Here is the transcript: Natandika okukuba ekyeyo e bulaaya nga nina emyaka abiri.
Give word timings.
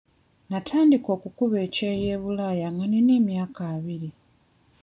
Natandika 0.49 1.07
okukuba 1.15 1.57
ekyeyo 1.67 2.07
e 2.15 2.17
bulaaya 2.23 2.67
nga 2.73 2.85
nina 2.91 3.11
emyaka 3.19 3.61
abiri. 3.75 4.09